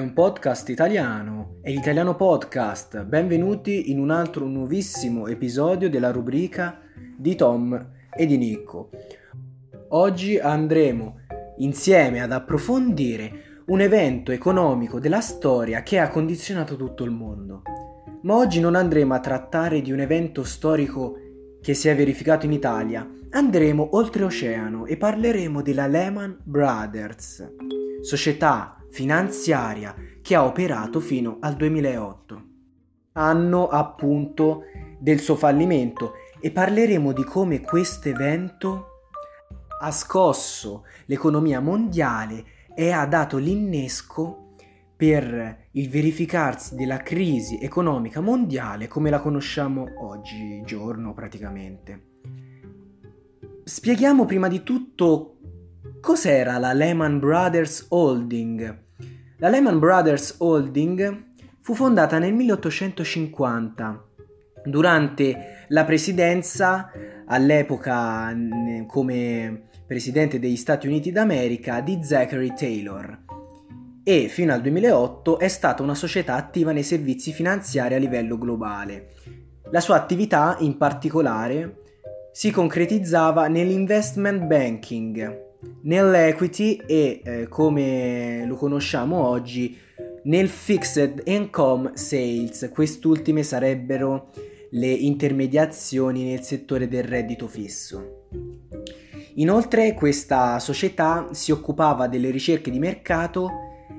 un 0.00 0.14
podcast 0.14 0.70
italiano, 0.70 1.58
è 1.60 1.70
l'Italiano 1.70 2.16
Podcast. 2.16 3.04
Benvenuti 3.04 3.90
in 3.90 4.00
un 4.00 4.10
altro 4.10 4.46
nuovissimo 4.46 5.26
episodio 5.26 5.90
della 5.90 6.10
rubrica 6.10 6.80
di 7.16 7.34
Tom 7.34 7.90
e 8.10 8.26
di 8.26 8.38
Nicco. 8.38 8.88
Oggi 9.90 10.38
andremo 10.38 11.20
insieme 11.58 12.22
ad 12.22 12.32
approfondire 12.32 13.62
un 13.66 13.82
evento 13.82 14.32
economico 14.32 14.98
della 14.98 15.20
storia 15.20 15.82
che 15.82 15.98
ha 15.98 16.08
condizionato 16.08 16.76
tutto 16.76 17.04
il 17.04 17.10
mondo. 17.10 17.62
Ma 18.22 18.36
oggi 18.36 18.58
non 18.58 18.76
andremo 18.76 19.12
a 19.12 19.20
trattare 19.20 19.82
di 19.82 19.92
un 19.92 20.00
evento 20.00 20.44
storico 20.44 21.16
che 21.60 21.74
si 21.74 21.88
è 21.88 21.94
verificato 21.94 22.46
in 22.46 22.52
Italia, 22.52 23.06
andremo 23.30 23.90
oltreoceano 23.92 24.86
e 24.86 24.96
parleremo 24.96 25.60
della 25.60 25.86
Lehman 25.86 26.40
Brothers, 26.42 27.52
società 28.00 28.79
finanziaria 28.90 29.94
che 30.22 30.34
ha 30.34 30.44
operato 30.44 31.00
fino 31.00 31.38
al 31.40 31.56
2008. 31.56 32.44
Anno 33.12 33.68
appunto 33.68 34.62
del 34.98 35.20
suo 35.20 35.36
fallimento 35.36 36.12
e 36.40 36.50
parleremo 36.50 37.12
di 37.12 37.24
come 37.24 37.60
questo 37.60 38.08
evento 38.08 38.86
ha 39.80 39.90
scosso 39.90 40.84
l'economia 41.06 41.60
mondiale 41.60 42.44
e 42.74 42.90
ha 42.90 43.06
dato 43.06 43.38
l'innesco 43.38 44.54
per 44.96 45.68
il 45.72 45.88
verificarsi 45.88 46.74
della 46.74 46.98
crisi 46.98 47.58
economica 47.58 48.20
mondiale 48.20 48.86
come 48.86 49.08
la 49.08 49.18
conosciamo 49.18 49.86
oggi 50.00 50.62
giorno 50.66 51.14
praticamente. 51.14 52.08
Spieghiamo 53.64 54.26
prima 54.26 54.48
di 54.48 54.62
tutto 54.62 55.38
Cos'era 55.98 56.58
la 56.58 56.72
Lehman 56.72 57.18
Brothers 57.18 57.86
Holding? 57.88 58.78
La 59.38 59.48
Lehman 59.48 59.78
Brothers 59.78 60.36
Holding 60.38 61.24
fu 61.60 61.74
fondata 61.74 62.18
nel 62.18 62.34
1850 62.34 64.04
durante 64.64 65.64
la 65.68 65.84
presidenza 65.84 66.90
all'epoca 67.26 68.36
come 68.86 69.62
presidente 69.86 70.38
degli 70.38 70.56
Stati 70.56 70.86
Uniti 70.86 71.10
d'America 71.10 71.80
di 71.80 72.00
Zachary 72.02 72.52
Taylor 72.54 73.28
e 74.02 74.28
fino 74.28 74.52
al 74.52 74.60
2008 74.60 75.38
è 75.38 75.48
stata 75.48 75.82
una 75.82 75.94
società 75.94 76.34
attiva 76.34 76.72
nei 76.72 76.82
servizi 76.82 77.32
finanziari 77.32 77.94
a 77.94 77.98
livello 77.98 78.38
globale. 78.38 79.10
La 79.70 79.80
sua 79.80 79.96
attività 79.96 80.56
in 80.60 80.76
particolare 80.76 81.76
si 82.32 82.50
concretizzava 82.50 83.46
nell'investment 83.48 84.42
banking, 84.44 85.49
nell'equity 85.82 86.80
e, 86.86 87.20
eh, 87.24 87.48
come 87.48 88.44
lo 88.46 88.54
conosciamo 88.56 89.26
oggi, 89.26 89.76
nel 90.24 90.48
fixed 90.48 91.22
income 91.24 91.92
sales. 91.94 92.70
Quest'ultime 92.72 93.42
sarebbero 93.42 94.30
le 94.70 94.88
intermediazioni 94.88 96.24
nel 96.24 96.42
settore 96.42 96.88
del 96.88 97.04
reddito 97.04 97.46
fisso. 97.48 98.26
Inoltre 99.34 99.94
questa 99.94 100.58
società 100.58 101.28
si 101.32 101.50
occupava 101.52 102.08
delle 102.08 102.30
ricerche 102.30 102.70
di 102.70 102.78
mercato 102.78 103.50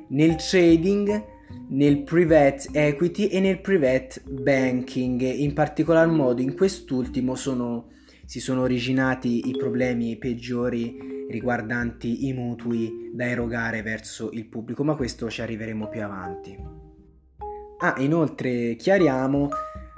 nel 0.10 0.36
trading, 0.36 1.24
nel 1.70 2.04
private 2.04 2.68
equity 2.74 3.28
e 3.28 3.40
nel 3.40 3.62
private 3.62 4.22
banking. 4.28 5.22
In 5.22 5.54
particolar 5.54 6.08
modo 6.08 6.42
in 6.42 6.56
quest'ultimo 6.56 7.36
sono, 7.36 7.88
si 8.32 8.40
sono 8.40 8.62
originati 8.62 9.50
i 9.50 9.52
problemi 9.52 10.16
peggiori 10.16 11.26
riguardanti 11.30 12.28
i 12.28 12.32
mutui 12.32 13.12
da 13.14 13.26
erogare 13.26 13.82
verso 13.82 14.32
il 14.32 14.46
pubblico, 14.46 14.86
ma 14.86 14.96
questo 14.96 15.30
ci 15.30 15.42
arriveremo 15.42 15.90
più 15.90 16.02
avanti. 16.02 16.58
Ah, 17.80 17.96
inoltre 17.98 18.78
chiariamo, 18.78 19.50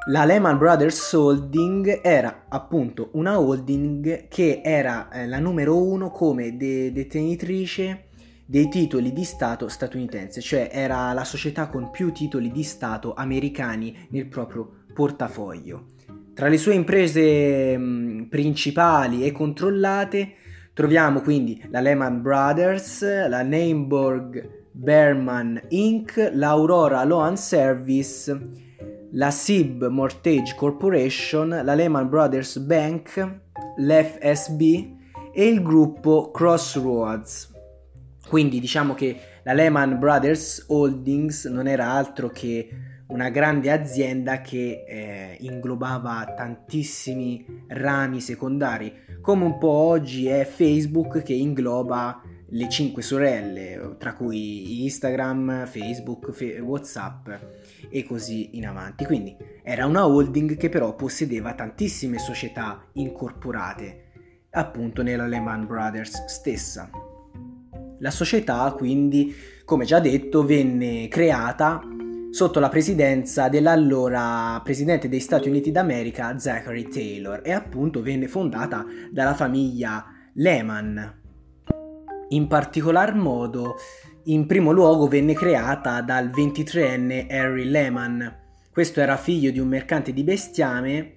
la 0.08 0.26
Lehman 0.26 0.58
Brothers 0.58 1.14
Holding 1.14 2.00
era 2.02 2.46
appunto 2.50 3.12
una 3.14 3.40
holding 3.40 4.28
che 4.30 4.62
era 4.64 5.10
eh, 5.12 5.28
la 5.28 5.38
numero 5.38 5.86
uno 5.86 6.10
come 6.10 6.58
de- 6.58 6.92
detenitrice 6.92 8.06
dei 8.48 8.68
titoli 8.68 9.14
di 9.14 9.26
Stato 9.26 9.68
statunitense, 9.68 10.42
cioè 10.42 10.72
era 10.72 11.14
la 11.14 11.24
società 11.24 11.68
con 11.68 11.92
più 11.92 12.12
titoli 12.12 12.52
di 12.52 12.64
Stato 12.64 13.14
americani 13.14 14.08
nel 14.10 14.26
proprio 14.26 14.86
portafoglio. 14.92 15.93
Tra 16.34 16.48
le 16.48 16.58
sue 16.58 16.74
imprese 16.74 17.78
mh, 17.78 18.28
principali 18.30 19.26
e 19.26 19.32
controllate 19.32 20.36
Troviamo 20.74 21.22
quindi 21.22 21.64
la 21.70 21.82
Lehman 21.82 22.24
Brothers, 22.24 23.04
la 23.28 23.44
Neinborg 23.44 24.72
Berman 24.72 25.62
Inc., 25.70 26.32
l'Aurora 26.34 27.04
Loan 27.04 27.38
Service, 27.38 28.36
la 29.12 29.30
SIB 29.30 29.86
Mortgage 29.86 30.56
Corporation, 30.56 31.62
la 31.64 31.76
Lehman 31.76 32.10
Brothers 32.10 32.58
Bank, 32.58 33.42
l'FSB 33.78 34.62
e 35.32 35.48
il 35.48 35.62
gruppo 35.62 36.32
Crossroads. 36.32 37.52
Quindi 38.28 38.60
diciamo 38.60 38.96
che 38.96 39.16
la 39.44 39.54
Lehman 39.54 40.00
Brothers 40.00 40.66
Holdings 40.70 41.46
non 41.46 41.68
era 41.68 41.92
altro 41.92 42.30
che 42.30 42.68
una 43.14 43.30
grande 43.30 43.70
azienda 43.70 44.42
che 44.42 44.86
eh, 44.88 45.38
inglobava 45.42 46.34
tantissimi 46.36 47.46
rami 47.68 48.20
secondari, 48.20 48.92
come 49.22 49.46
un 49.46 49.60
po' 49.60 49.70
oggi 49.70 50.26
è 50.26 50.44
Facebook 50.46 51.22
che 51.22 51.34
ingloba 51.34 52.24
le 52.48 52.70
cinque 52.70 53.04
sorelle, 53.04 53.98
tra 54.00 54.16
cui 54.16 54.84
Instagram, 54.84 55.68
Facebook, 55.68 56.32
Fe- 56.32 56.60
Whatsapp 56.60 57.30
e 57.88 58.04
così 58.04 58.58
in 58.58 58.66
avanti. 58.66 59.06
Quindi 59.06 59.38
era 59.62 59.86
una 59.86 60.08
holding 60.08 60.58
che 60.58 60.70
però 60.70 60.96
possedeva 60.96 61.54
tantissime 61.54 62.18
società 62.18 62.84
incorporate, 62.94 64.06
appunto 64.50 65.04
nella 65.04 65.28
Lehman 65.28 65.68
Brothers 65.68 66.26
stessa. 66.26 66.90
La 68.00 68.12
società 68.12 68.74
quindi, 68.76 69.34
come 69.66 69.86
già 69.86 70.00
detto, 70.00 70.44
venne 70.44 71.08
creata 71.08 71.80
sotto 72.34 72.60
la 72.60 72.70
presidenza 72.70 73.48
dell'allora 73.48 74.60
presidente 74.64 75.08
degli 75.08 75.20
Stati 75.20 75.50
Uniti 75.50 75.70
d'America 75.70 76.40
Zachary 76.40 76.88
Taylor 76.88 77.42
e 77.44 77.52
appunto 77.52 78.02
venne 78.02 78.28
fondata 78.28 78.84
dalla 79.12 79.36
famiglia 79.36 80.04
Lehman. 80.34 81.22
In 82.30 82.48
particolar 82.48 83.14
modo, 83.14 83.76
in 84.24 84.48
primo 84.48 84.72
luogo 84.72 85.08
venne 85.08 85.36
creata 85.36 86.02
dal 86.02 86.30
23enne 86.30 87.32
Harry 87.32 87.66
Lehman. 87.66 88.36
Questo 88.72 89.00
era 89.00 89.16
figlio 89.16 89.52
di 89.52 89.60
un 89.60 89.68
mercante 89.68 90.12
di 90.12 90.24
bestiame 90.24 91.14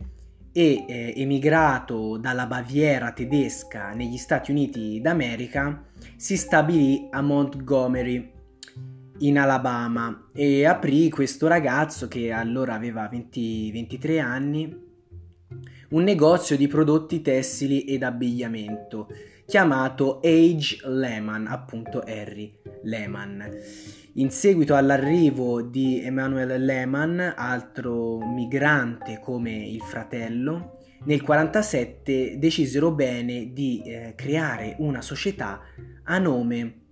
e 0.53 0.85
eh, 0.87 1.15
emigrato 1.17 2.19
dalla 2.19 2.45
Baviera 2.45 3.13
tedesca 3.13 3.93
negli 3.95 4.19
Stati 4.19 4.51
Uniti 4.51 5.01
d'America, 5.01 5.83
si 6.17 6.37
stabilì 6.37 7.09
a 7.11 7.23
Montgomery 7.23 8.35
in 9.21 9.39
Alabama 9.39 10.31
e 10.33 10.67
aprì 10.67 11.09
questo 11.11 11.47
ragazzo 11.47 12.09
che 12.09 12.33
allora 12.33 12.75
aveva 12.75 13.09
20, 13.09 13.71
23 13.73 14.19
anni 14.19 14.85
un 15.89 16.03
negozio 16.03 16.57
di 16.57 16.67
prodotti 16.67 17.23
tessili 17.23 17.85
ed 17.85 18.03
abbigliamento 18.03 19.09
chiamato 19.47 20.21
Age 20.23 20.79
Lehman, 20.89 21.47
appunto 21.47 22.01
Harry 22.01 22.59
Lehman. 22.83 23.49
In 24.15 24.31
seguito 24.31 24.75
all'arrivo 24.75 25.63
di 25.63 26.01
Emmanuel 26.03 26.63
Lehman, 26.65 27.35
altro 27.37 28.19
migrante 28.27 29.21
come 29.23 29.53
il 29.53 29.81
fratello, 29.83 30.79
nel 31.05 31.21
1947 31.21 32.39
decisero 32.39 32.91
bene 32.91 33.53
di 33.53 33.83
eh, 33.85 34.15
creare 34.17 34.75
una 34.79 35.03
società 35.03 35.61
a 36.05 36.19
nome 36.19 36.86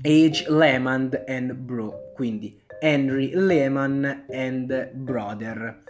Age 0.00 0.46
Lehman 0.48 1.22
and 1.26 1.52
Bro, 1.52 2.12
quindi 2.14 2.58
Henry 2.80 3.30
Lehman 3.34 4.24
and 4.30 4.90
Brother. 4.94 5.82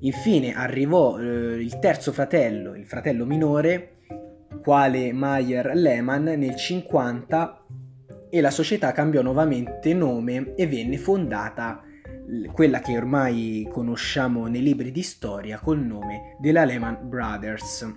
Infine 0.00 0.54
arrivò 0.54 1.18
eh, 1.18 1.60
il 1.62 1.78
terzo 1.78 2.12
fratello, 2.12 2.74
il 2.74 2.86
fratello 2.86 3.24
minore, 3.24 3.98
quale 4.62 5.12
Meyer 5.12 5.70
Lehman 5.74 6.24
nel 6.24 6.56
50 6.56 7.64
e 8.28 8.40
la 8.40 8.50
società 8.50 8.92
cambiò 8.92 9.22
nuovamente 9.22 9.94
nome 9.94 10.54
e 10.54 10.66
venne 10.66 10.98
fondata 10.98 11.82
quella 12.52 12.80
che 12.80 12.96
ormai 12.96 13.66
conosciamo 13.70 14.46
nei 14.48 14.62
libri 14.62 14.92
di 14.92 15.02
storia 15.02 15.58
col 15.58 15.78
nome 15.78 16.36
della 16.38 16.64
Lehman 16.64 17.08
Brothers. 17.08 17.90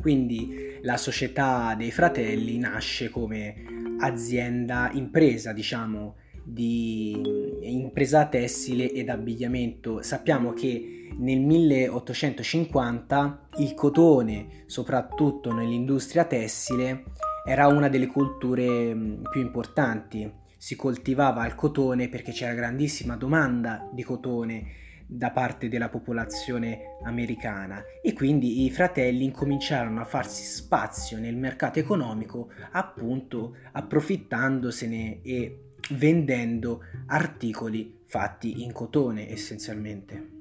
Quindi 0.00 0.78
la 0.82 0.96
società 0.96 1.74
dei 1.76 1.90
fratelli 1.92 2.58
nasce 2.58 3.08
come 3.10 3.76
azienda, 3.98 4.90
impresa, 4.92 5.52
diciamo, 5.52 6.16
di 6.42 7.20
impresa 7.62 8.26
tessile 8.26 8.92
ed 8.92 9.08
abbigliamento. 9.08 10.02
Sappiamo 10.02 10.52
che 10.52 11.10
nel 11.18 11.40
1850 11.40 13.48
il 13.58 13.74
cotone, 13.74 14.64
soprattutto 14.66 15.52
nell'industria 15.52 16.24
tessile, 16.24 17.04
era 17.44 17.66
una 17.66 17.88
delle 17.88 18.06
culture 18.06 18.96
più 19.30 19.40
importanti. 19.40 20.44
si 20.58 20.74
coltivava 20.74 21.46
il 21.46 21.54
cotone 21.54 22.08
perché 22.08 22.32
c'era 22.32 22.54
grandissima 22.54 23.14
domanda 23.14 23.88
di 23.92 24.02
cotone 24.02 24.64
da 25.06 25.30
parte 25.30 25.68
della 25.68 25.88
popolazione 25.88 26.96
americana 27.04 27.82
e 28.02 28.12
quindi 28.12 28.64
i 28.64 28.70
fratelli 28.70 29.24
incominciarono 29.24 30.00
a 30.00 30.04
farsi 30.04 30.44
spazio 30.44 31.18
nel 31.18 31.36
mercato 31.36 31.78
economico 31.78 32.50
appunto 32.72 33.56
approfittandosene 33.72 35.22
e 35.22 35.60
vendendo 35.90 36.82
articoli 37.06 38.00
fatti 38.06 38.62
in 38.64 38.72
cotone 38.72 39.30
essenzialmente. 39.30 40.34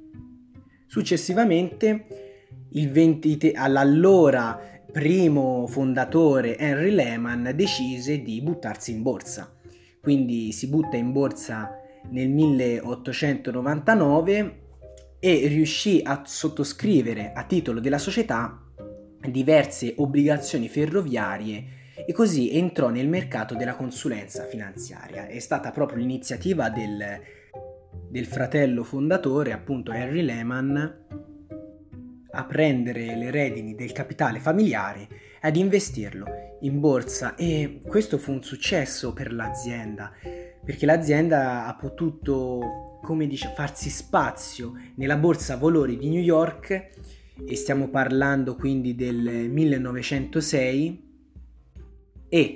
Successivamente 0.88 2.06
il 2.70 2.90
20, 2.90 3.52
all'allora 3.54 4.60
primo 4.92 5.68
fondatore 5.68 6.58
Henry 6.58 6.92
Lehman 6.92 7.52
decise 7.54 8.22
di 8.22 8.42
buttarsi 8.42 8.92
in 8.92 9.02
borsa. 9.02 9.54
Quindi 10.02 10.52
si 10.52 10.68
butta 10.68 10.96
in 10.96 11.12
borsa 11.12 11.82
nel 12.10 12.30
1899 12.30 14.60
e 15.20 15.48
riuscì 15.48 16.02
a 16.04 16.24
sottoscrivere 16.26 17.32
a 17.34 17.46
titolo 17.46 17.80
della 17.80 17.98
società 17.98 18.60
diverse 19.32 19.94
obbligazioni 19.98 20.68
ferroviarie 20.68 21.84
e 22.06 22.14
così 22.14 22.56
entrò 22.56 22.90
nel 22.90 23.08
mercato 23.08 23.56
della 23.56 23.76
consulenza 23.76 24.46
finanziaria. 24.46 25.28
È 25.28 25.40
stata 25.40 25.72
proprio 25.72 25.98
l'iniziativa 25.98 26.70
del, 26.70 27.04
del 28.10 28.26
fratello 28.26 28.84
fondatore, 28.84 29.52
appunto 29.52 29.92
Henry 29.92 30.22
Lehman, 30.22 31.04
a 32.32 32.46
prendere 32.46 33.16
le 33.16 33.32
redini 33.32 33.76
del 33.76 33.94
capitale 33.94 34.40
familiare 34.40 35.08
e 35.42 35.48
ad 35.48 35.56
investirlo 35.56 36.26
in 36.62 36.80
borsa 36.80 37.36
e 37.36 37.82
questo 37.86 38.18
fu 38.18 38.34
un 38.34 38.44
successo 38.44 39.14
per 39.14 39.34
l'azienda 39.34 40.12
perché 40.66 40.88
l'azienda 40.88 41.68
ha 41.68 41.76
potuto, 41.76 43.00
come 43.04 43.28
dice, 43.28 43.54
farsi 43.56 43.92
spazio 43.92 44.74
nella 44.96 45.16
borsa 45.16 45.58
valori 45.58 45.96
di 45.96 46.10
New 46.10 46.22
York 46.22 46.90
e 47.46 47.56
stiamo 47.56 47.90
parlando 47.90 48.56
quindi 48.56 48.96
del 48.96 49.48
1906 49.50 51.04
e 52.28 52.56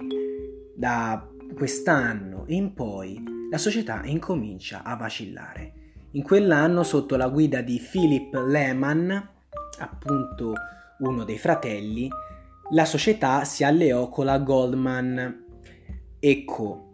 da 0.76 1.30
quest'anno 1.54 2.46
in 2.48 2.74
poi 2.74 3.22
la 3.52 3.60
società 3.60 4.02
incomincia 4.06 4.82
a 4.84 4.96
vacillare. 4.96 5.74
In 6.12 6.24
quell'anno, 6.24 6.82
sotto 6.82 7.16
la 7.16 7.30
guida 7.30 7.62
di 7.62 7.80
Philip 7.80 8.34
Lehman, 8.34 9.30
appunto 9.78 10.54
uno 11.00 11.24
dei 11.24 11.38
fratelli, 11.38 12.10
la 12.72 12.86
società 12.86 13.44
si 13.44 13.64
alleò 13.64 14.10
con 14.10 14.26
la 14.26 14.40
Goldman 14.40 15.46
Eco 16.20 16.89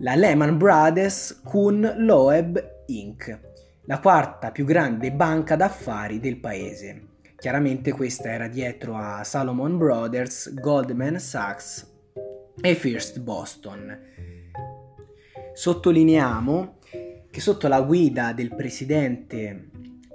la 0.01 0.15
Lehman 0.15 0.57
Brothers 0.57 1.41
con 1.43 1.93
Loeb 1.97 2.83
Inc., 2.87 3.39
la 3.85 3.99
quarta 3.99 4.49
più 4.49 4.65
grande 4.65 5.11
banca 5.11 5.55
d'affari 5.55 6.19
del 6.19 6.39
paese. 6.39 7.09
Chiaramente 7.37 7.91
questa 7.91 8.31
era 8.31 8.47
dietro 8.47 8.95
a 8.95 9.23
Salomon 9.23 9.77
Brothers, 9.77 10.55
Goldman 10.55 11.19
Sachs 11.19 11.87
e 12.59 12.73
First 12.73 13.19
Boston. 13.19 13.99
Sottolineiamo 15.53 16.77
che 17.29 17.39
sotto 17.39 17.67
la 17.67 17.81
guida 17.81 18.33
del 18.33 18.55
presidente 18.55 19.69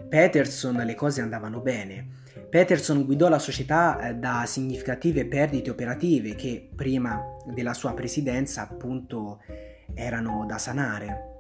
Peterson 0.09 0.75
le 0.77 0.95
cose 0.97 1.21
andavano 1.21 1.61
bene. 1.61 2.09
Peterson 2.51 3.05
guidò 3.05 3.29
la 3.29 3.39
società 3.39 4.09
eh, 4.09 4.15
da 4.15 4.45
significative 4.47 5.27
perdite 5.27 5.71
operative 5.71 6.35
che 6.35 6.71
prima 6.75 7.23
della 7.45 7.75
sua 7.75 7.95
presidenza 7.95 8.63
appunto 8.63 9.41
erano 9.95 10.45
da 10.47 10.59
sanare. 10.59 11.35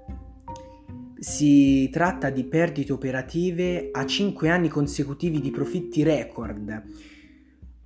Si 1.18 1.88
tratta 1.90 2.30
di 2.30 2.44
perdite 2.44 2.92
operative 2.92 3.88
a 3.92 4.04
5 4.04 4.50
anni 4.50 4.68
consecutivi 4.68 5.40
di 5.40 5.50
profitti 5.50 6.02
record. 6.02 6.82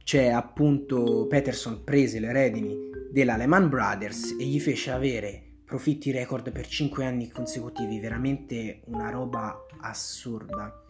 Cioè, 0.02 0.26
appunto, 0.28 1.26
Peterson 1.28 1.84
prese 1.84 2.18
le 2.18 2.32
redini 2.32 2.76
della 3.12 3.36
Lehman 3.36 3.68
Brothers 3.68 4.36
e 4.38 4.44
gli 4.44 4.58
fece 4.60 4.90
avere 4.90 5.44
profitti 5.64 6.10
record 6.10 6.50
per 6.50 6.66
5 6.66 7.04
anni 7.04 7.30
consecutivi, 7.30 8.00
veramente 8.00 8.80
una 8.86 9.10
roba 9.10 9.66
assurda. 9.80 10.84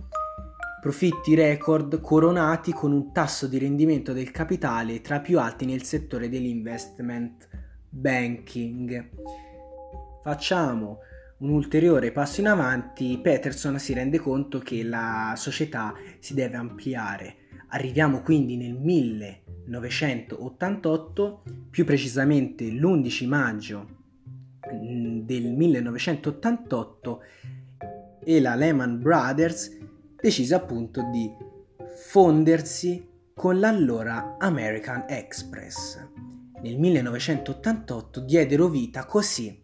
Profitti 0.80 1.34
record 1.34 2.00
coronati 2.00 2.72
con 2.72 2.92
un 2.92 3.12
tasso 3.12 3.46
di 3.46 3.58
rendimento 3.58 4.14
del 4.14 4.30
capitale 4.30 5.02
tra 5.02 5.16
i 5.16 5.20
più 5.20 5.38
alti 5.38 5.66
nel 5.66 5.82
settore 5.82 6.30
dell'investment 6.30 7.46
banking 7.90 9.10
facciamo 10.22 11.00
un 11.38 11.48
ulteriore 11.50 12.12
passo 12.12 12.40
in 12.40 12.48
avanti, 12.48 13.18
Peterson 13.22 13.78
si 13.78 13.94
rende 13.94 14.18
conto 14.18 14.58
che 14.58 14.82
la 14.82 15.34
società 15.36 15.94
si 16.18 16.34
deve 16.34 16.56
ampliare. 16.56 17.36
Arriviamo 17.68 18.20
quindi 18.20 18.56
nel 18.56 18.74
1988, 18.74 21.42
più 21.70 21.84
precisamente 21.84 22.64
l'11 22.64 23.26
maggio 23.26 23.86
mm, 24.72 25.20
del 25.20 25.52
1988 25.52 27.22
e 28.22 28.38
la 28.40 28.54
Lehman 28.54 29.00
Brothers 29.00 29.78
decise 30.20 30.54
appunto 30.54 31.08
di 31.10 31.32
fondersi 32.10 33.08
con 33.34 33.58
l'allora 33.58 34.36
American 34.38 35.06
Express. 35.08 35.98
Nel 36.60 36.78
1988 36.78 38.20
diedero 38.20 38.68
vita 38.68 39.06
così 39.06 39.59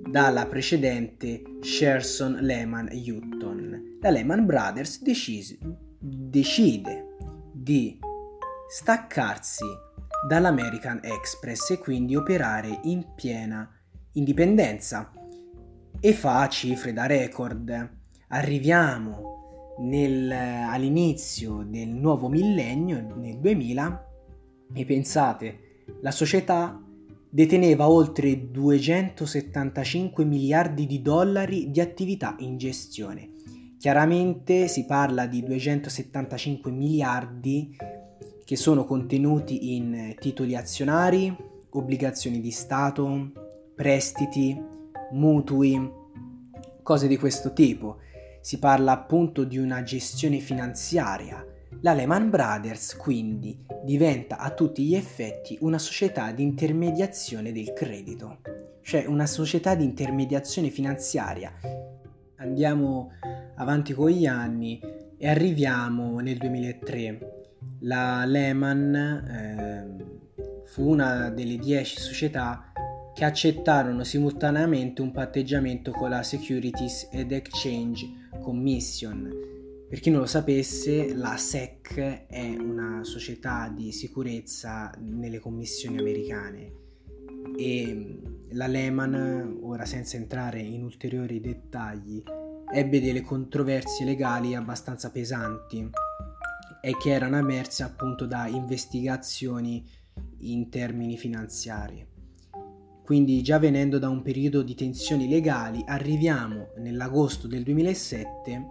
dalla 0.00 0.46
precedente 0.46 1.42
Sherson 1.62 2.34
Lehman 2.34 2.88
Hutton. 2.92 3.98
La 4.00 4.10
Lehman 4.10 4.46
Brothers 4.46 5.02
decise, 5.02 5.58
decide 5.98 7.16
di 7.52 7.98
staccarsi 8.70 9.64
dall'American 10.28 11.00
Express 11.02 11.70
e 11.70 11.78
quindi 11.78 12.14
operare 12.14 12.78
in 12.84 13.04
piena 13.16 13.68
indipendenza 14.12 15.12
e 15.98 16.12
fa 16.12 16.46
cifre 16.46 16.92
da 16.92 17.06
record. 17.06 17.90
Arriviamo 18.28 19.36
nel, 19.78 20.30
all'inizio 20.30 21.64
del 21.66 21.88
nuovo 21.88 22.28
millennio, 22.28 23.14
nel 23.16 23.38
2000, 23.38 24.06
e 24.72 24.84
pensate, 24.84 25.84
la 26.00 26.10
società 26.10 26.80
deteneva 27.28 27.88
oltre 27.88 28.50
275 28.50 30.24
miliardi 30.24 30.86
di 30.86 31.02
dollari 31.02 31.70
di 31.70 31.80
attività 31.80 32.36
in 32.38 32.56
gestione. 32.56 33.32
Chiaramente 33.78 34.68
si 34.68 34.86
parla 34.86 35.26
di 35.26 35.42
275 35.42 36.70
miliardi 36.70 37.76
che 38.44 38.56
sono 38.56 38.84
contenuti 38.84 39.76
in 39.76 40.14
titoli 40.18 40.56
azionari, 40.56 41.34
obbligazioni 41.70 42.40
di 42.40 42.50
Stato, 42.50 43.32
prestiti, 43.74 44.58
mutui, 45.12 45.90
cose 46.82 47.08
di 47.08 47.18
questo 47.18 47.52
tipo. 47.52 47.98
Si 48.46 48.60
parla 48.60 48.92
appunto 48.92 49.42
di 49.42 49.58
una 49.58 49.82
gestione 49.82 50.38
finanziaria 50.38 51.44
la 51.80 51.94
Lehman 51.94 52.30
Brothers 52.30 52.96
quindi 52.96 53.58
diventa 53.82 54.38
a 54.38 54.52
tutti 54.52 54.84
gli 54.84 54.94
effetti 54.94 55.58
una 55.62 55.78
società 55.78 56.30
di 56.30 56.44
intermediazione 56.44 57.50
del 57.50 57.72
credito, 57.72 58.38
cioè 58.82 59.04
una 59.06 59.26
società 59.26 59.74
di 59.74 59.82
intermediazione 59.82 60.70
finanziaria. 60.70 61.52
Andiamo 62.36 63.10
avanti 63.56 63.92
con 63.94 64.10
gli 64.10 64.26
anni 64.26 64.80
e 65.18 65.28
arriviamo 65.28 66.20
nel 66.20 66.36
2003. 66.36 67.46
La 67.80 68.24
Lehman 68.24 68.94
eh, 68.94 70.64
fu 70.66 70.88
una 70.88 71.30
delle 71.30 71.56
dieci 71.56 71.98
società 71.98 72.65
che 73.16 73.24
accettarono 73.24 74.04
simultaneamente 74.04 75.00
un 75.00 75.10
patteggiamento 75.10 75.90
con 75.90 76.10
la 76.10 76.22
Securities 76.22 77.08
and 77.12 77.32
Exchange 77.32 78.28
Commission 78.42 79.54
per 79.88 80.00
chi 80.00 80.10
non 80.10 80.18
lo 80.18 80.26
sapesse, 80.26 81.14
la 81.14 81.36
SEC 81.36 82.26
è 82.26 82.56
una 82.58 83.04
società 83.04 83.68
di 83.68 83.92
sicurezza 83.92 84.92
nelle 84.98 85.38
commissioni 85.38 85.98
americane 85.98 86.72
e 87.56 88.20
la 88.50 88.66
Lehman, 88.66 89.60
ora 89.62 89.84
senza 89.84 90.16
entrare 90.16 90.58
in 90.58 90.82
ulteriori 90.82 91.40
dettagli, 91.40 92.20
ebbe 92.74 93.00
delle 93.00 93.20
controversie 93.20 94.04
legali 94.04 94.56
abbastanza 94.56 95.12
pesanti 95.12 95.88
e 96.80 96.96
che 96.96 97.10
erano 97.10 97.38
emerse 97.38 97.84
appunto 97.84 98.26
da 98.26 98.48
investigazioni 98.48 99.88
in 100.38 100.68
termini 100.68 101.16
finanziari. 101.16 102.15
Quindi 103.06 103.40
già 103.40 103.60
venendo 103.60 104.00
da 104.00 104.08
un 104.08 104.20
periodo 104.20 104.62
di 104.62 104.74
tensioni 104.74 105.28
legali 105.28 105.80
arriviamo 105.86 106.70
nell'agosto 106.78 107.46
del 107.46 107.62
2007 107.62 108.66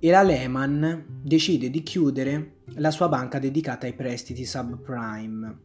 e 0.00 0.10
la 0.10 0.24
Lehman 0.24 1.20
decide 1.22 1.70
di 1.70 1.84
chiudere 1.84 2.62
la 2.78 2.90
sua 2.90 3.08
banca 3.08 3.38
dedicata 3.38 3.86
ai 3.86 3.92
prestiti 3.92 4.44
subprime. 4.44 5.60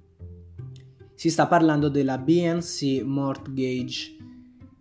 Si 1.15 1.31
sta 1.31 1.47
parlando 1.47 1.89
della 1.89 2.19
BNC 2.19 3.01
Mortgage, 3.03 4.15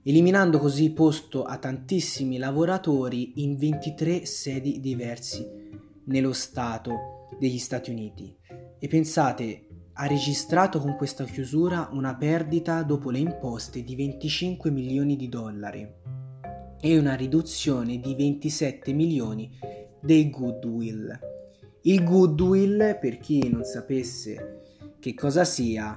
eliminando 0.03 0.59
così 0.59 0.91
posto 0.91 1.45
a 1.45 1.57
tantissimi 1.57 2.37
lavoratori 2.37 3.43
in 3.43 3.57
23 3.57 4.27
sedi 4.27 4.79
diversi 4.79 5.43
nello 6.05 6.35
Stato 6.35 7.29
degli 7.41 7.57
Stati 7.57 7.91
Uniti. 7.91 8.37
E 8.79 8.89
pensate, 8.89 9.66
ha 9.99 10.07
registrato 10.07 10.79
con 10.79 10.95
questa 10.97 11.25
chiusura 11.25 11.89
una 11.93 12.17
perdita 12.17 12.83
dopo 12.83 13.11
le 13.11 13.19
imposte 13.19 13.83
di 13.83 13.97
25 13.97 14.71
milioni 14.71 15.17
di 15.17 15.29
dollari 15.29 15.89
e 16.81 16.99
una 16.99 17.15
riduzione 17.15 17.99
di 17.99 18.15
27 18.15 18.93
milioni 18.93 19.51
dei 20.01 20.29
goodwill. 20.29 21.19
Il 21.83 22.05
goodwill, 22.05 22.99
per 22.99 23.19
chi 23.19 23.49
non 23.49 23.65
sapesse 23.65 24.61
che 24.99 25.15
cosa 25.15 25.45
sia, 25.45 25.95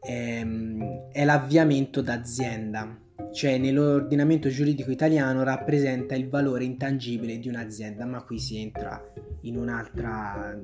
è, 0.00 0.38
ehm, 0.38 1.10
è 1.12 1.24
l'avviamento 1.24 2.00
d'azienda, 2.00 2.98
cioè 3.32 3.58
nell'ordinamento 3.58 4.48
giuridico 4.48 4.90
italiano 4.90 5.42
rappresenta 5.42 6.14
il 6.14 6.28
valore 6.28 6.64
intangibile 6.64 7.38
di 7.38 7.48
un'azienda, 7.48 8.06
ma 8.06 8.22
qui 8.24 8.38
si 8.38 8.58
entra 8.58 9.00
in 9.42 9.56
un'altra, 9.56 10.58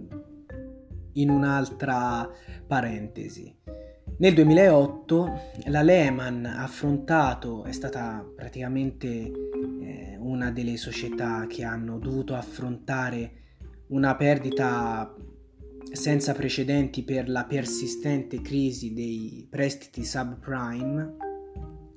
in 1.16 1.30
un'altra 1.30 2.28
parentesi. 2.66 3.54
Nel 4.18 4.32
2008 4.32 5.40
la 5.66 5.82
Lehman 5.82 6.46
ha 6.46 6.62
affrontato, 6.62 7.64
è 7.64 7.72
stata 7.72 8.26
praticamente 8.34 9.06
eh, 9.08 10.16
una 10.18 10.50
delle 10.50 10.78
società 10.78 11.46
che 11.46 11.64
hanno 11.64 11.98
dovuto 11.98 12.34
affrontare 12.34 13.32
una 13.88 14.16
perdita 14.16 15.14
senza 15.92 16.32
precedenti 16.32 17.02
per 17.02 17.28
la 17.28 17.44
persistente 17.44 18.40
crisi 18.40 18.92
dei 18.94 19.46
prestiti 19.48 20.04
subprime 20.04 21.16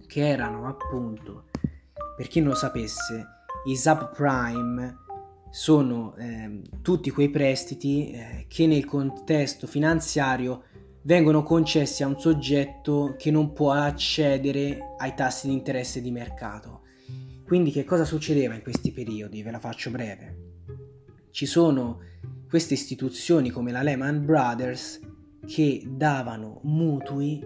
che 0.06 0.28
erano 0.28 0.68
appunto, 0.68 1.46
per 2.18 2.28
chi 2.28 2.40
non 2.40 2.50
lo 2.50 2.56
sapesse, 2.56 3.26
i 3.66 3.78
subprime 3.78 4.98
sono 5.52 6.16
eh, 6.16 6.62
tutti 6.82 7.10
quei 7.10 7.30
prestiti 7.30 8.12
eh, 8.12 8.46
che 8.48 8.68
nel 8.68 8.86
contesto 8.86 9.68
finanziario 9.68 10.64
vengono 11.04 11.44
concessi 11.44 12.04
a 12.04 12.08
un 12.08 12.20
soggetto 12.20 13.16
che 13.18 13.32
non 13.32 13.54
può 13.54 13.72
accedere 13.72 14.96
ai 14.98 15.14
tassi 15.16 15.48
di 15.48 15.54
interesse 15.54 16.02
di 16.02 16.12
mercato. 16.12 16.82
Quindi 17.46 17.72
che 17.72 17.84
cosa 17.84 18.06
succedeva 18.06 18.54
in 18.54 18.62
questi 18.62 18.92
periodi? 18.92 19.42
Ve 19.42 19.52
la 19.52 19.60
faccio 19.60 19.90
breve. 19.90 20.38
Ci 21.32 21.46
sono 21.46 22.02
queste 22.48 22.76
istituzioni 22.76 23.50
come 23.50 23.72
la 23.72 23.82
Lehman 23.82 24.26
Brothers 24.26 25.00
che 25.48 25.84
davano 25.88 26.60
mutui 26.64 27.44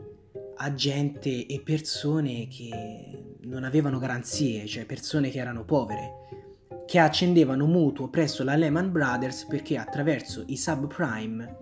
a 0.57 0.74
gente 0.74 1.45
e 1.45 1.62
persone 1.63 2.48
che 2.48 3.38
non 3.43 3.63
avevano 3.63 4.00
garanzie, 4.00 4.65
cioè 4.65 4.86
persone 4.86 5.29
che 5.29 5.39
erano 5.39 5.63
povere, 5.63 6.42
che 6.93 7.00
accendevano 7.00 7.65
mutuo 7.65 8.07
presso 8.07 8.43
la 8.43 8.55
Lehman 8.55 8.91
Brothers 8.91 9.45
perché 9.45 9.79
attraverso 9.79 10.43
i 10.45 10.55
subprime 10.55 11.57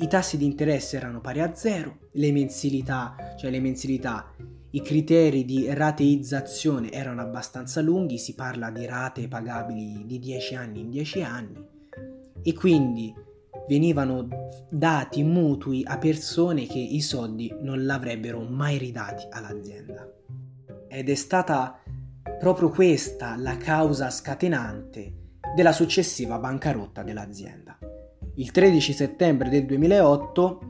i 0.00 0.08
tassi 0.08 0.36
di 0.36 0.44
interesse 0.44 0.98
erano 0.98 1.22
pari 1.22 1.40
a 1.40 1.54
zero, 1.54 2.00
le 2.12 2.30
mensilità, 2.32 3.16
cioè 3.38 3.50
le 3.50 3.60
mensilità, 3.60 4.34
i 4.72 4.82
criteri 4.82 5.46
di 5.46 5.72
rateizzazione 5.72 6.92
erano 6.92 7.22
abbastanza 7.22 7.80
lunghi, 7.80 8.18
si 8.18 8.34
parla 8.34 8.68
di 8.68 8.84
rate 8.84 9.26
pagabili 9.26 10.04
di 10.04 10.18
10 10.18 10.54
anni 10.56 10.80
in 10.80 10.90
10 10.90 11.22
anni 11.22 11.64
e 12.42 12.52
quindi 12.52 13.14
venivano 13.66 14.28
dati 14.68 15.22
mutui 15.22 15.82
a 15.86 15.96
persone 15.96 16.66
che 16.66 16.78
i 16.78 17.00
soldi 17.00 17.56
non 17.62 17.86
l'avrebbero 17.86 18.42
mai 18.42 18.76
ridati 18.76 19.26
all'azienda. 19.30 20.06
Ed 20.88 21.08
è 21.08 21.14
stata 21.14 21.80
proprio 22.38 22.70
questa 22.70 23.36
la 23.36 23.56
causa 23.56 24.10
scatenante 24.10 25.14
della 25.54 25.72
successiva 25.72 26.38
bancarotta 26.38 27.02
dell'azienda. 27.02 27.78
Il 28.34 28.50
13 28.50 28.92
settembre 28.92 29.48
del 29.48 29.66
2008 29.66 30.60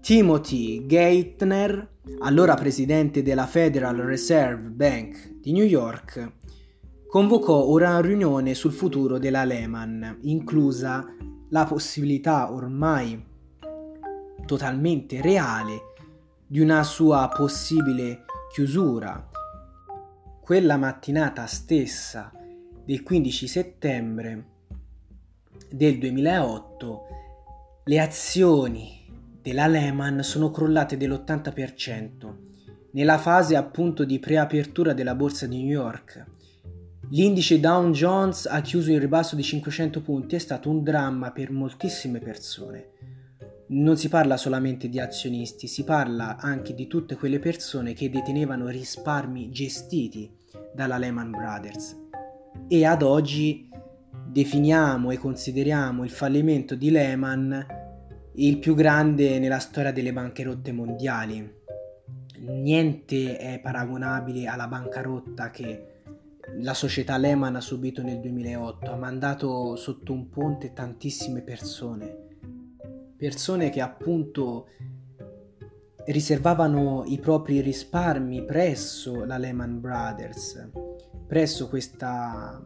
Timothy 0.00 0.86
Geithner, 0.86 1.94
allora 2.20 2.54
presidente 2.54 3.22
della 3.22 3.46
Federal 3.46 3.96
Reserve 3.96 4.70
Bank 4.70 5.40
di 5.40 5.52
New 5.52 5.64
York, 5.64 6.32
convocò 7.08 7.68
una 7.68 8.00
riunione 8.00 8.54
sul 8.54 8.72
futuro 8.72 9.18
della 9.18 9.44
Lehman, 9.44 10.18
inclusa 10.22 11.04
la 11.50 11.64
possibilità 11.64 12.52
ormai 12.52 13.24
totalmente 14.44 15.20
reale 15.20 15.94
di 16.46 16.60
una 16.60 16.82
sua 16.82 17.28
possibile 17.34 18.24
chiusura. 18.52 19.28
Quella 20.46 20.76
mattinata 20.76 21.44
stessa 21.46 22.30
del 22.84 23.02
15 23.02 23.48
settembre 23.48 24.44
del 25.68 25.98
2008 25.98 27.02
le 27.82 27.98
azioni 27.98 29.04
della 29.42 29.66
Lehman 29.66 30.22
sono 30.22 30.52
crollate 30.52 30.96
dell'80% 30.96 32.34
nella 32.92 33.18
fase 33.18 33.56
appunto 33.56 34.04
di 34.04 34.20
preapertura 34.20 34.92
della 34.92 35.16
borsa 35.16 35.48
di 35.48 35.56
New 35.56 35.66
York. 35.66 36.24
L'indice 37.10 37.58
Dow 37.58 37.90
Jones 37.90 38.46
ha 38.46 38.60
chiuso 38.60 38.92
in 38.92 39.00
ribasso 39.00 39.34
di 39.34 39.42
500 39.42 40.00
punti, 40.00 40.36
è 40.36 40.38
stato 40.38 40.70
un 40.70 40.84
dramma 40.84 41.32
per 41.32 41.50
moltissime 41.50 42.20
persone. 42.20 42.90
Non 43.68 43.96
si 43.96 44.08
parla 44.08 44.36
solamente 44.36 44.88
di 44.88 45.00
azionisti, 45.00 45.66
si 45.66 45.82
parla 45.82 46.36
anche 46.36 46.72
di 46.72 46.86
tutte 46.86 47.16
quelle 47.16 47.40
persone 47.40 47.94
che 47.94 48.08
detenevano 48.08 48.68
risparmi 48.68 49.50
gestiti 49.50 50.35
dalla 50.76 50.98
Lehman 50.98 51.30
Brothers. 51.30 51.96
E 52.68 52.84
ad 52.84 53.02
oggi 53.02 53.68
definiamo 54.24 55.10
e 55.10 55.18
consideriamo 55.18 56.04
il 56.04 56.10
fallimento 56.10 56.74
di 56.74 56.90
Lehman 56.90 57.66
il 58.34 58.58
più 58.58 58.74
grande 58.74 59.38
nella 59.38 59.58
storia 59.58 59.92
delle 59.92 60.12
bancarotte 60.12 60.70
mondiali. 60.72 61.54
Niente 62.40 63.38
è 63.38 63.60
paragonabile 63.60 64.46
alla 64.46 64.68
bancarotta 64.68 65.50
che 65.50 65.94
la 66.58 66.74
società 66.74 67.16
Lehman 67.16 67.56
ha 67.56 67.60
subito 67.60 68.02
nel 68.02 68.20
2008, 68.20 68.90
ha 68.90 68.96
mandato 68.96 69.74
sotto 69.76 70.12
un 70.12 70.28
ponte 70.28 70.74
tantissime 70.74 71.40
persone, 71.40 72.14
persone 73.16 73.70
che 73.70 73.80
appunto 73.80 74.66
riservavano 76.06 77.04
i 77.06 77.18
propri 77.18 77.60
risparmi 77.60 78.44
presso 78.44 79.24
la 79.24 79.38
Lehman 79.38 79.80
Brothers, 79.80 80.68
presso 81.26 81.68
questa 81.68 82.62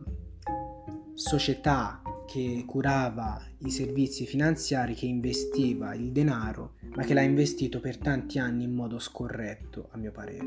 società 1.15 2.03
che 2.27 2.65
curava 2.67 3.43
i 3.65 3.71
servizi 3.71 4.27
finanziari, 4.27 4.95
che 4.95 5.07
investiva 5.07 5.95
il 5.95 6.13
denaro, 6.13 6.75
ma 6.95 7.03
che 7.03 7.15
l'ha 7.15 7.23
investito 7.23 7.81
per 7.81 7.99
tanti 7.99 8.39
anni 8.39 8.65
in 8.65 8.73
modo 8.73 8.99
scorretto, 8.99 9.89
a 9.91 9.99
mio 9.99 10.13
parere. 10.13 10.47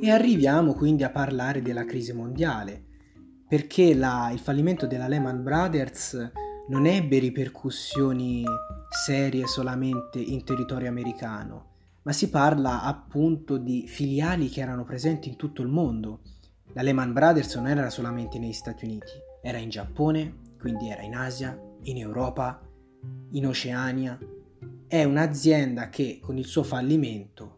E 0.00 0.10
arriviamo 0.10 0.74
quindi 0.74 1.02
a 1.02 1.10
parlare 1.10 1.62
della 1.62 1.84
crisi 1.84 2.12
mondiale, 2.12 2.84
perché 3.48 3.94
la, 3.94 4.30
il 4.32 4.38
fallimento 4.38 4.86
della 4.86 5.08
Lehman 5.08 5.42
Brothers 5.42 6.30
non 6.68 6.86
ebbe 6.86 7.18
ripercussioni 7.18 8.44
serie 8.90 9.46
solamente 9.46 10.18
in 10.18 10.44
territorio 10.44 10.88
americano, 10.88 11.66
ma 12.02 12.12
si 12.12 12.28
parla 12.28 12.82
appunto 12.82 13.56
di 13.56 13.86
filiali 13.86 14.48
che 14.48 14.60
erano 14.60 14.84
presenti 14.84 15.28
in 15.28 15.36
tutto 15.36 15.62
il 15.62 15.68
mondo. 15.68 16.20
La 16.72 16.82
Lehman 16.82 17.12
Brothers 17.12 17.54
non 17.56 17.68
era 17.68 17.88
solamente 17.88 18.38
negli 18.38 18.52
Stati 18.52 18.84
Uniti, 18.84 19.12
era 19.42 19.58
in 19.58 19.70
Giappone, 19.70 20.40
quindi 20.58 20.90
era 20.90 21.02
in 21.02 21.14
Asia, 21.14 21.58
in 21.84 21.96
Europa, 21.96 22.60
in 23.30 23.46
Oceania. 23.46 24.18
È 24.86 25.04
un'azienda 25.04 25.88
che 25.88 26.18
con 26.20 26.36
il 26.36 26.46
suo 26.46 26.62
fallimento 26.62 27.56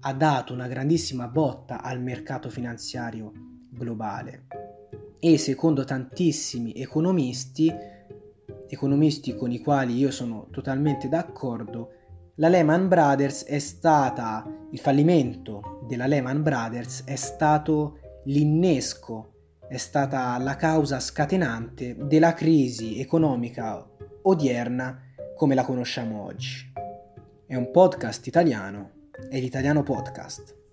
ha 0.00 0.12
dato 0.12 0.52
una 0.52 0.66
grandissima 0.66 1.28
botta 1.28 1.82
al 1.82 2.00
mercato 2.00 2.48
finanziario 2.48 3.32
globale 3.70 4.46
e 5.18 5.38
secondo 5.38 5.84
tantissimi 5.84 6.74
economisti, 6.74 7.72
economisti 8.74 9.34
con 9.34 9.50
i 9.50 9.60
quali 9.60 9.96
io 9.96 10.10
sono 10.10 10.48
totalmente 10.50 11.08
d'accordo, 11.08 11.90
la 12.36 12.48
Lehman 12.48 12.88
Brothers 12.88 13.44
è 13.44 13.58
stata, 13.58 14.44
il 14.70 14.78
fallimento 14.78 15.80
della 15.88 16.06
Lehman 16.06 16.42
Brothers 16.42 17.04
è 17.04 17.16
stato 17.16 17.98
l'innesco 18.24 19.34
è 19.68 19.76
stata 19.76 20.36
la 20.38 20.56
causa 20.56 21.00
scatenante 21.00 21.96
della 21.98 22.34
crisi 22.34 23.00
economica 23.00 23.84
odierna 24.22 25.00
come 25.36 25.54
la 25.54 25.64
conosciamo 25.64 26.22
oggi. 26.22 26.72
È 27.46 27.54
un 27.54 27.70
podcast 27.70 28.26
italiano, 28.26 29.08
è 29.28 29.40
l'italiano 29.40 29.82
podcast. 29.82 30.63